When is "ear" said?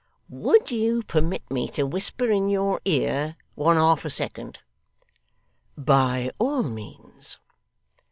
2.85-3.35